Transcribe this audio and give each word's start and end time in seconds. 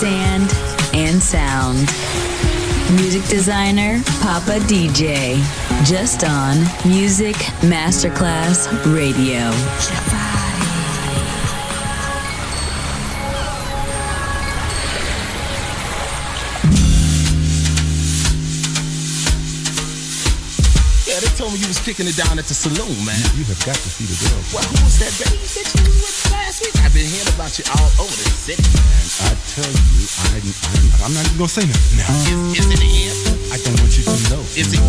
sand 0.00 0.50
and 0.94 1.22
sound. 1.22 1.76
Music 2.96 3.22
designer 3.28 4.00
Papa 4.22 4.56
DJ, 4.64 5.36
just 5.84 6.24
on 6.24 6.56
Music 6.88 7.36
Masterclass 7.60 8.64
Radio. 8.96 9.52
Yeah, 21.04 21.20
they 21.20 21.28
told 21.36 21.52
me 21.52 21.58
you 21.58 21.68
was 21.68 21.78
kicking 21.84 22.06
it 22.06 22.16
down 22.16 22.38
at 22.38 22.46
the 22.46 22.54
saloon, 22.54 23.04
man. 23.04 23.20
You 23.36 23.44
have 23.44 23.60
got 23.66 23.76
to 23.76 23.90
see 23.90 24.06
the 24.08 24.16
girl. 24.16 24.40
Well, 24.54 24.64
who 24.64 24.82
was 24.82 24.98
that 24.98 25.12
baby 25.20 25.44
that 25.44 25.68
you 25.76 25.84
was 25.84 26.24
with 26.32 26.49
I've 26.84 26.92
been 26.92 27.08
hearing 27.08 27.32
about 27.34 27.56
you 27.58 27.64
all 27.72 27.88
over 28.04 28.12
the 28.12 28.28
city. 28.28 28.62
I 29.24 29.32
tell 29.56 29.64
you, 29.64 30.04
I, 30.28 30.44
I, 30.44 31.04
I'm 31.04 31.14
not 31.14 31.24
even 31.24 31.38
gonna 31.38 31.48
say 31.48 31.64
nothing 31.64 31.98
now. 31.98 32.12
Is, 32.52 32.60
is 32.60 32.70
it 32.70 32.82
here? 32.84 33.16
I 33.52 33.56
don't 33.64 33.80
want 33.80 33.96
you 33.96 34.04
to 34.04 34.16
know. 34.28 34.42
Is 34.56 34.72
it 34.74 34.80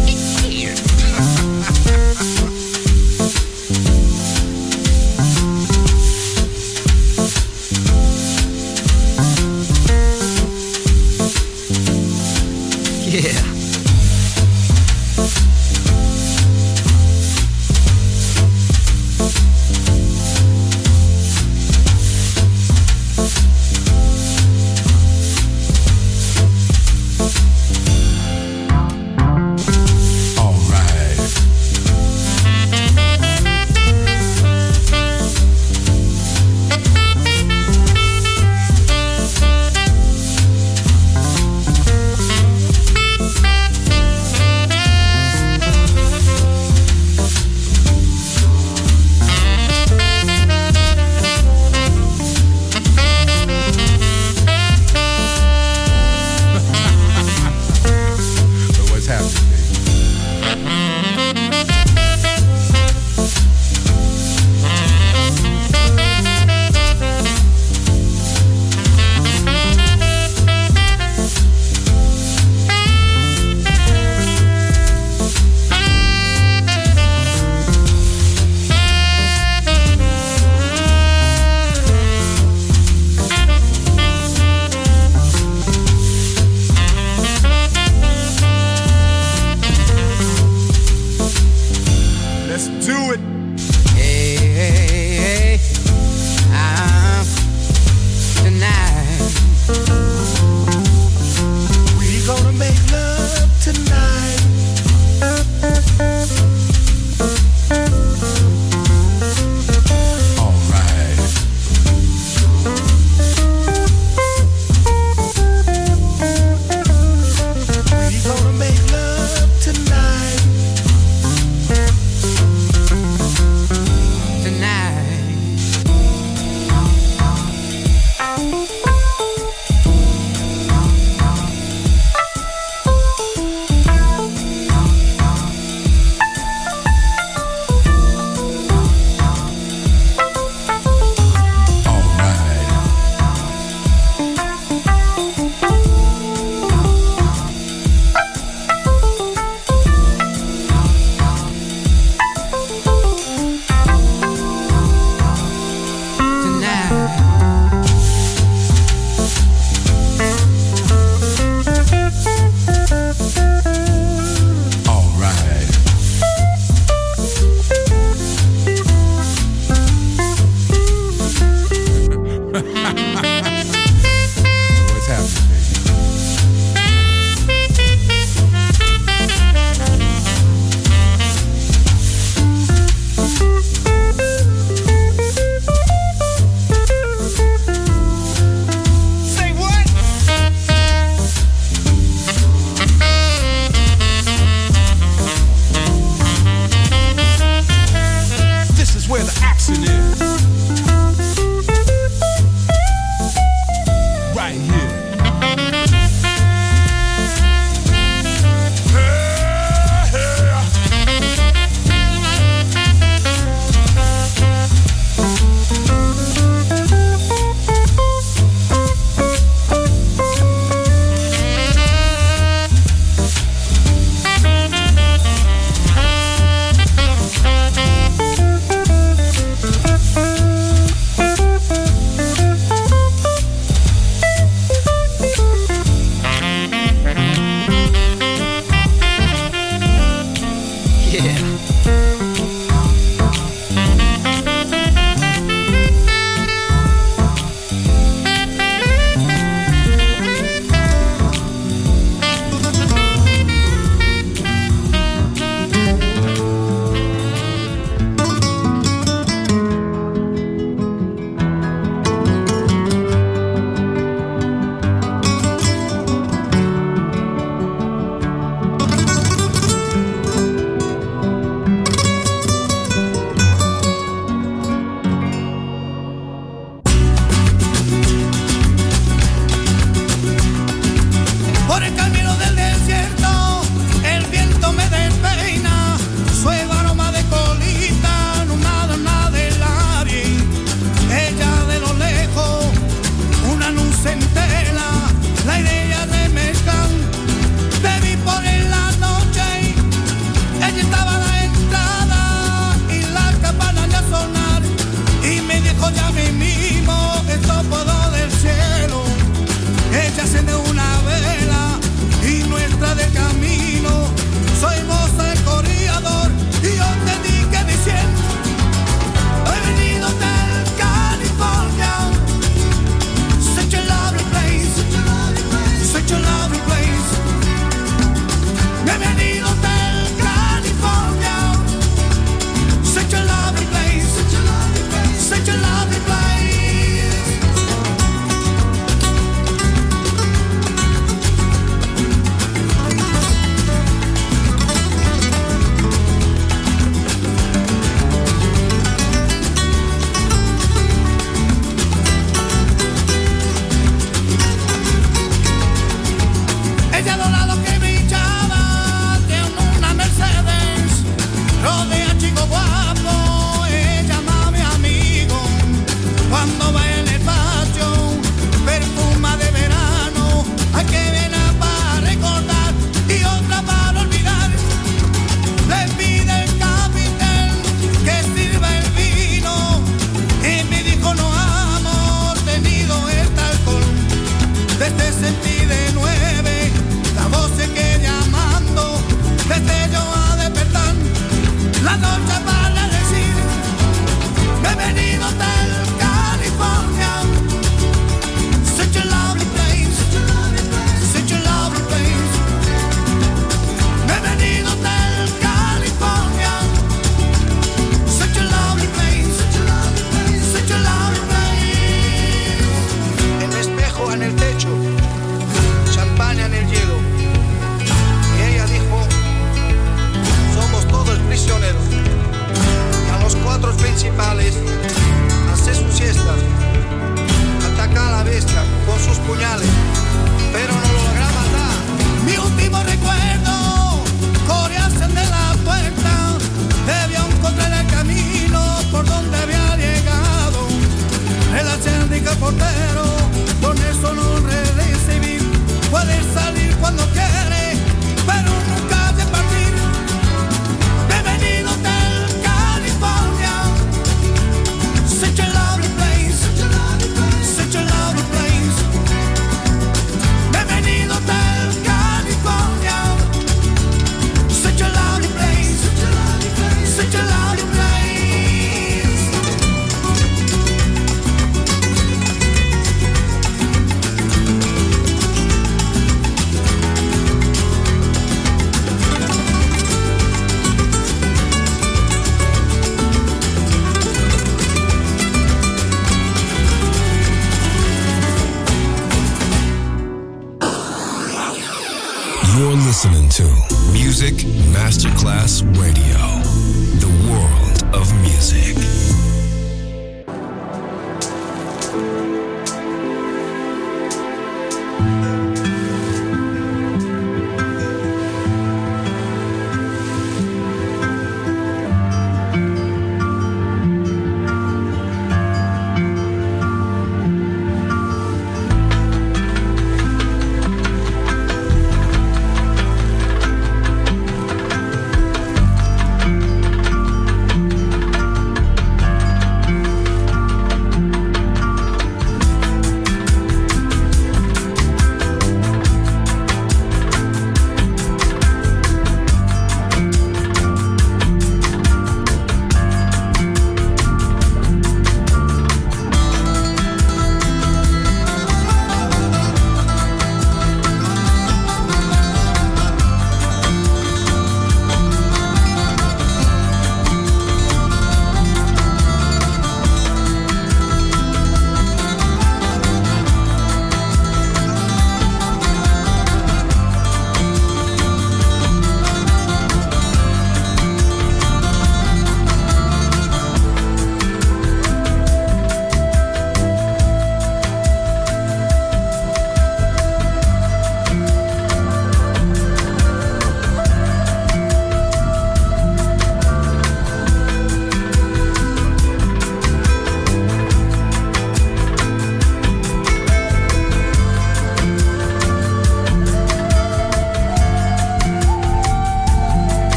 here? 0.44 0.76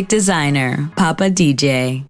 Music 0.00 0.16
designer, 0.16 0.88
Papa 0.96 1.28
DJ. 1.28 2.08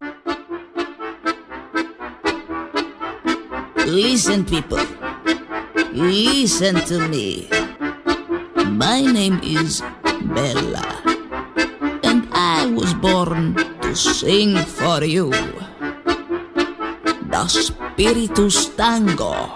Listen, 3.82 4.46
people. 4.46 4.78
Listen 5.90 6.78
to 6.86 7.02
me. 7.10 7.50
My 8.78 9.02
name 9.02 9.42
is 9.42 9.82
Bella. 10.22 10.86
And 12.06 12.30
I 12.30 12.70
was 12.70 12.94
born 12.94 13.58
to 13.82 13.96
sing 13.98 14.54
for 14.70 15.02
you. 15.02 15.34
The 17.26 17.42
Spiritus 17.50 18.70
Tango. 18.78 19.50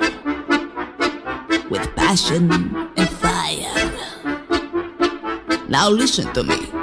With 1.71 1.87
passion 1.95 2.51
and 2.99 3.09
fire. 3.23 3.79
Now 5.71 5.87
listen 5.87 6.35
to 6.35 6.43
me. 6.43 6.74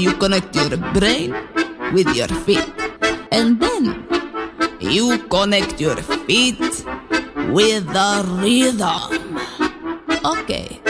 You 0.00 0.14
connect 0.14 0.56
your 0.56 0.78
brain 0.96 1.36
with 1.92 2.08
your 2.16 2.28
feet. 2.48 2.72
And 3.30 3.60
then 3.60 4.08
you 4.80 5.18
connect 5.28 5.78
your 5.78 5.96
feet 6.24 6.58
with 7.52 7.84
the 7.92 8.24
rhythm. 8.40 9.38
Okay. 10.24 10.80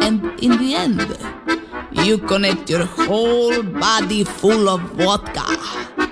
And 0.00 0.24
in 0.42 0.58
the 0.58 0.74
end, 0.74 1.06
you 2.04 2.18
connect 2.18 2.68
your 2.68 2.84
whole 2.84 3.62
body 3.62 4.24
full 4.24 4.68
of 4.68 4.80
vodka 4.98 5.46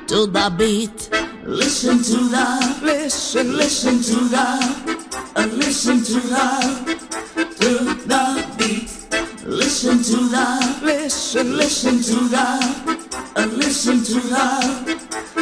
to 0.06 0.26
the 0.26 0.54
beat. 0.56 1.10
Listen 1.42 1.98
to 1.98 2.28
the, 2.30 2.78
listen, 2.82 3.56
listen 3.56 4.00
to 4.02 4.24
the, 4.28 4.46
uh, 5.34 5.46
listen 5.50 5.98
to 5.98 6.14
the, 6.14 6.46
to 7.58 8.06
the. 8.06 8.45
Listen 9.66 9.98
to 9.98 10.28
the, 10.28 10.78
listen, 10.84 11.56
listen 11.56 12.00
to 12.00 12.28
the, 12.28 12.46
uh, 13.34 13.46
listen 13.46 13.98
to 14.04 14.14
the, 14.14 15.35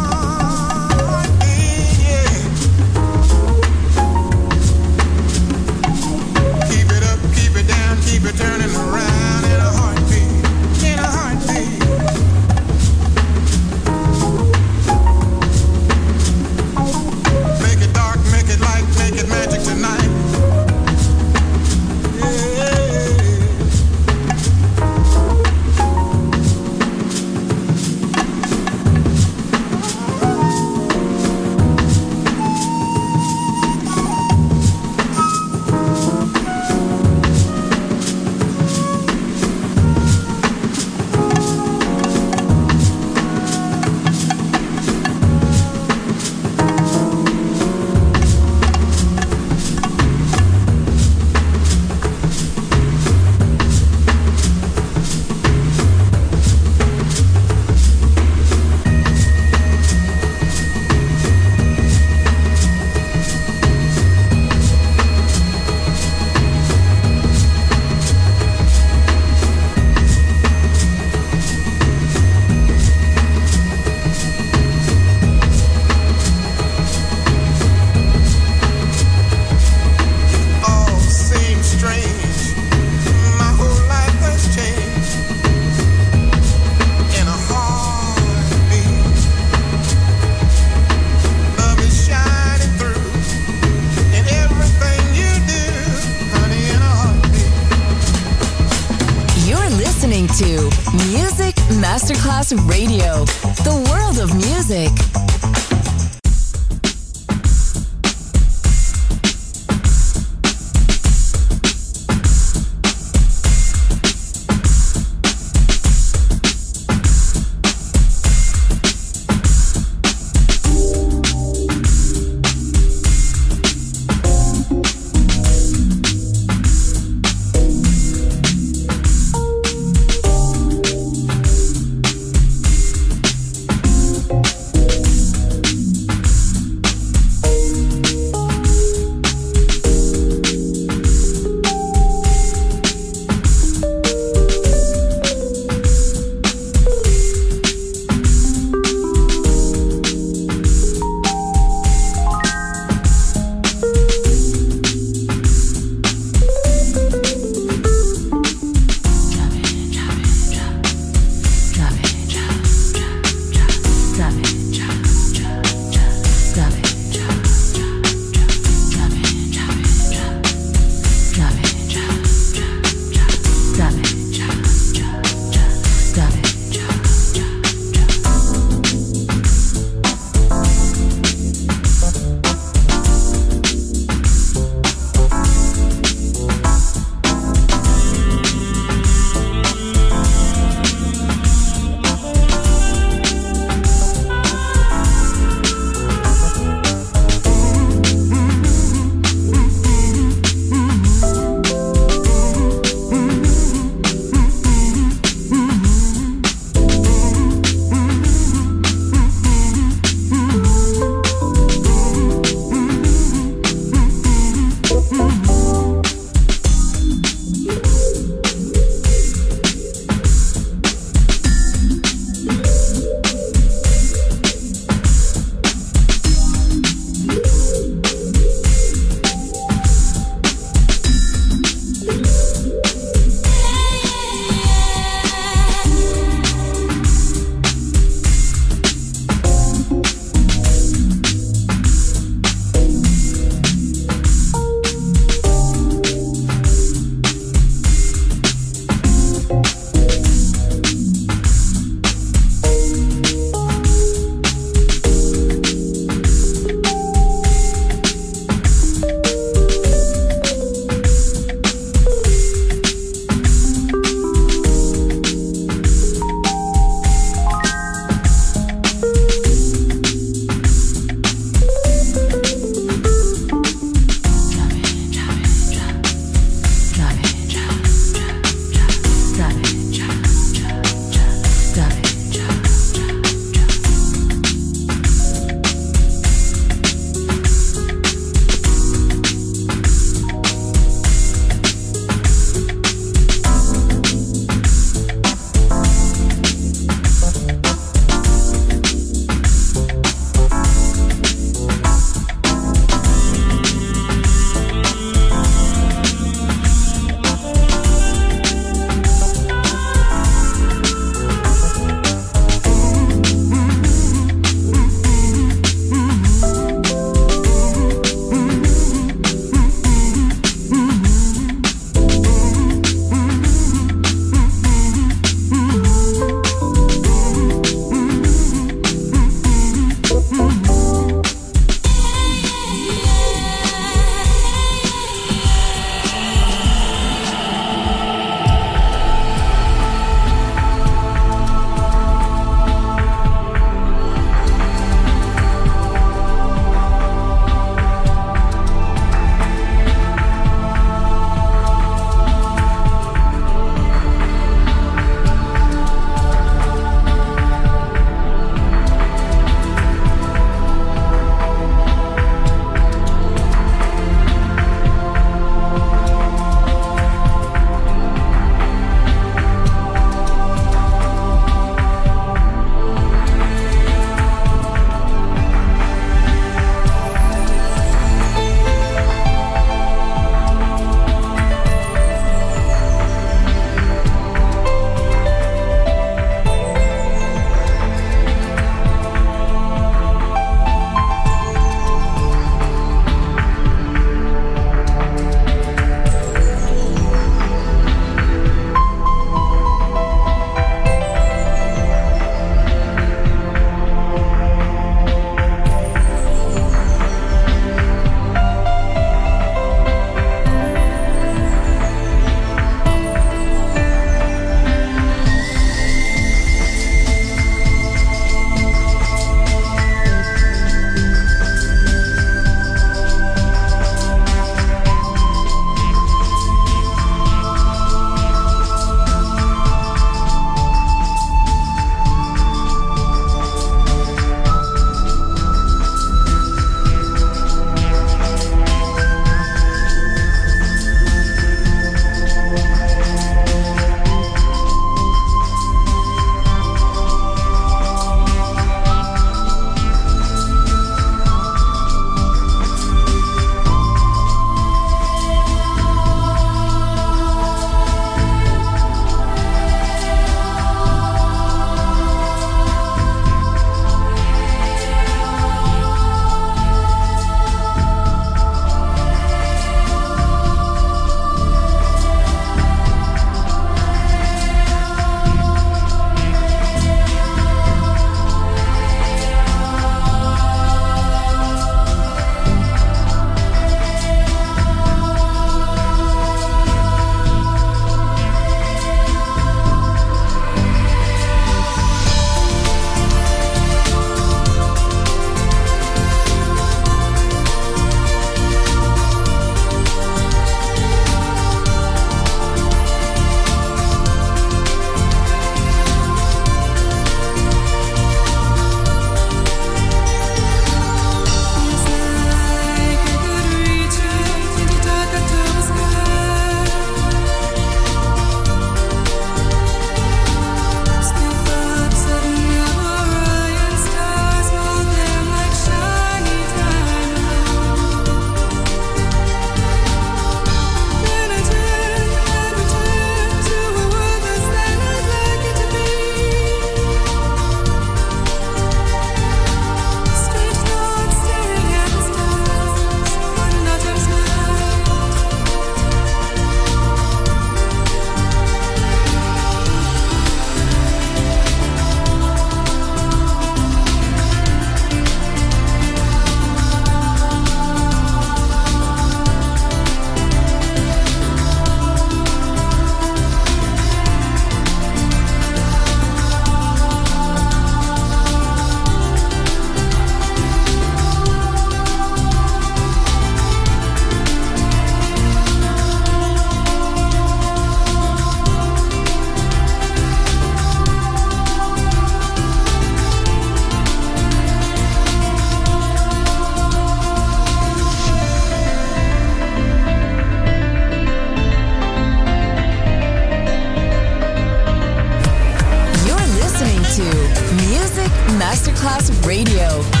Masterclass 598.81 599.11
Radio. 599.27 600.00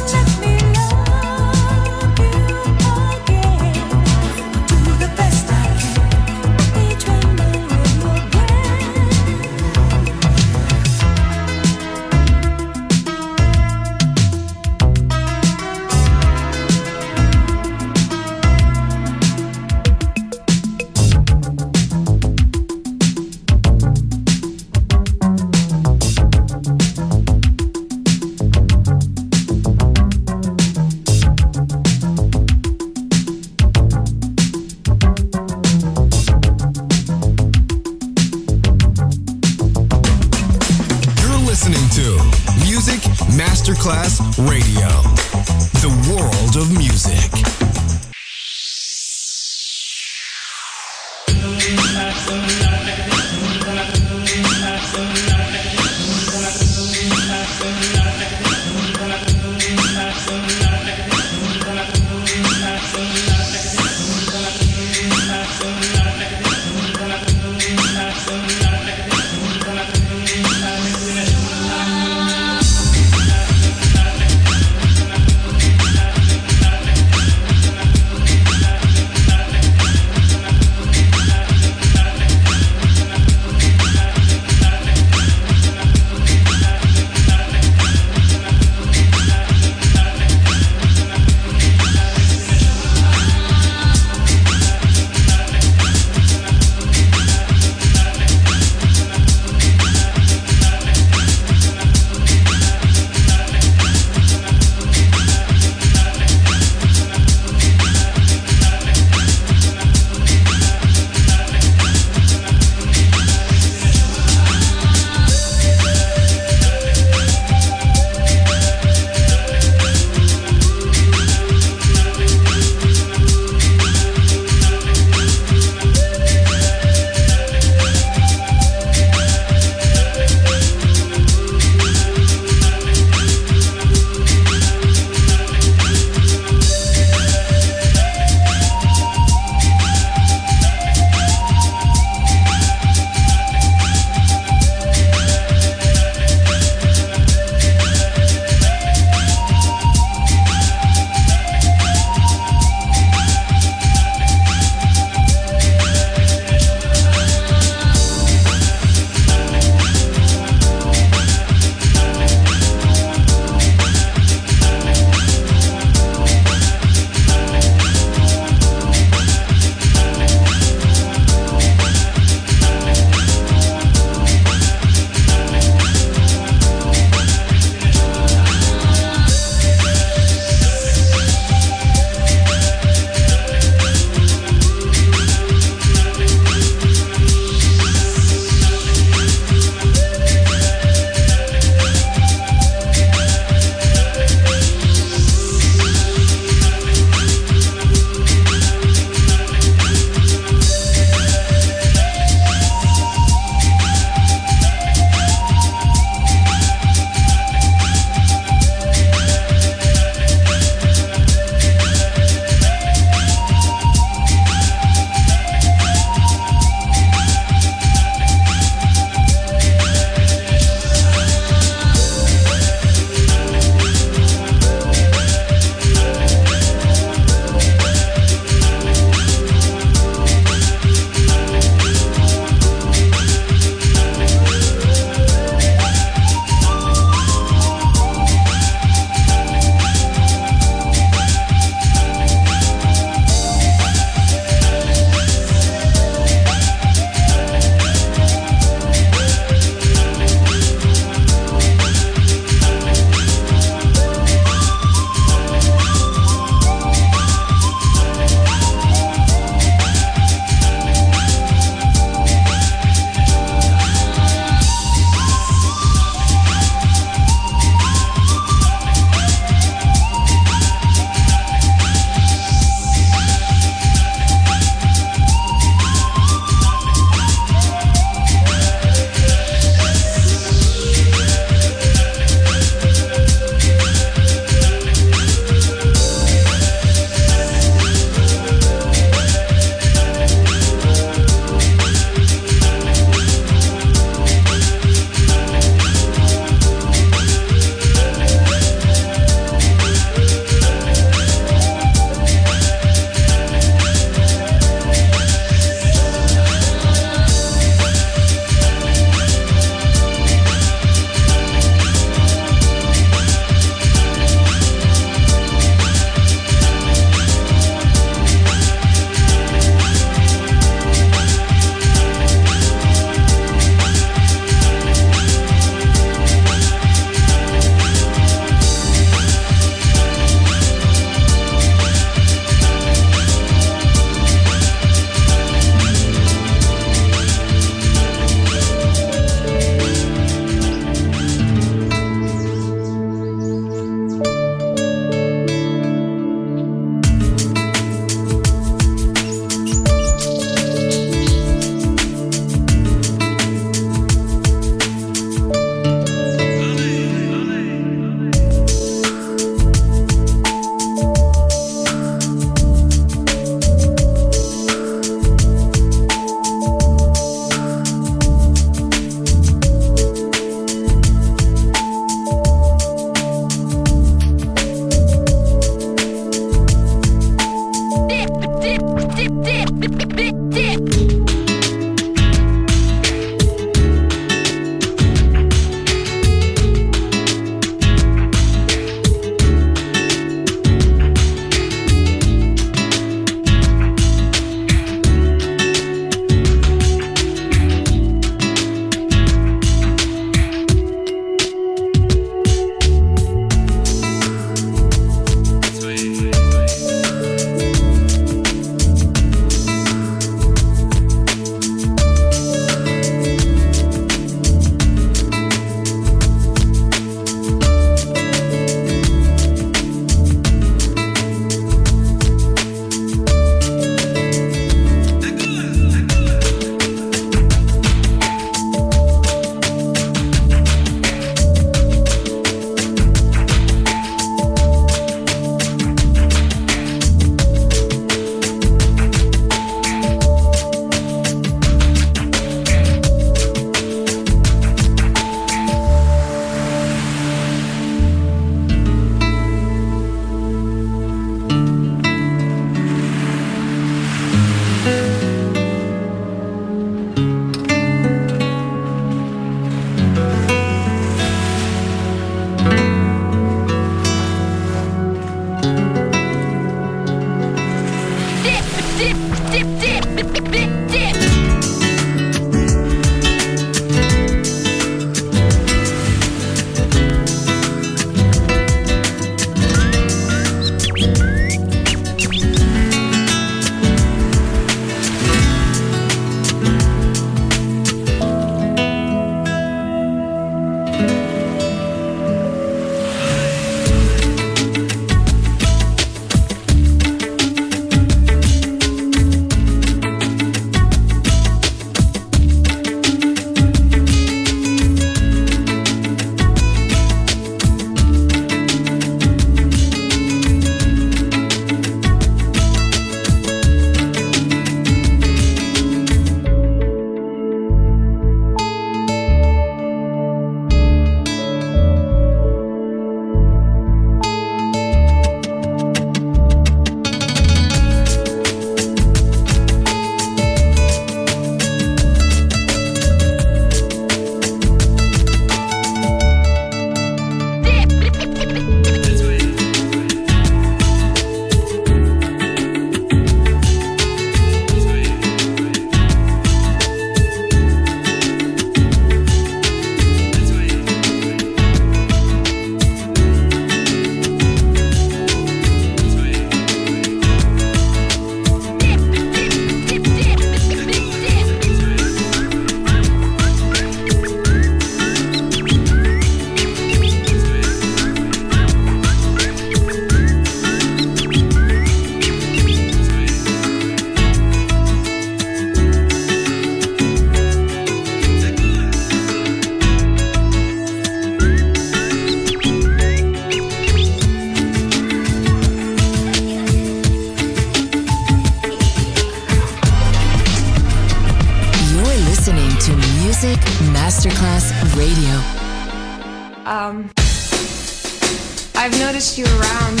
Noticed 599.22 599.38
you 599.38 599.44
around. 599.44 600.00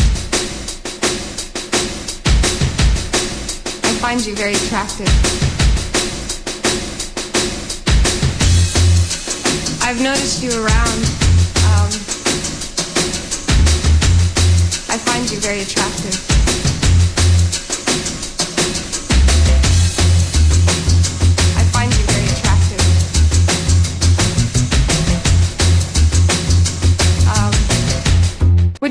I 3.84 3.94
find 4.00 4.26
you 4.26 4.34
very 4.34 4.54
attractive. 4.54 5.06
I've 9.80 10.02
noticed 10.02 10.42
you 10.42 10.50
around. 10.50 10.98
Um, 11.70 11.92
I 14.90 14.98
find 14.98 15.30
you 15.30 15.38
very 15.38 15.60
attractive. 15.60 16.31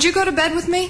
Would 0.02 0.08
you 0.08 0.14
go 0.14 0.26
to 0.26 0.32
bed 0.32 0.56
with 0.56 0.68
me? 0.68 0.90